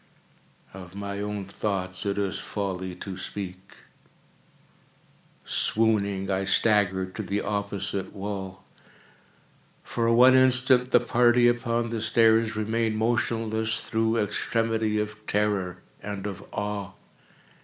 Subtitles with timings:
[0.73, 3.75] Of my own thoughts it is folly to speak.
[5.45, 8.63] Swooning, I staggered to the opposite wall.
[9.83, 16.25] For one instant the party upon the stairs remained motionless, through extremity of terror and
[16.25, 16.93] of awe.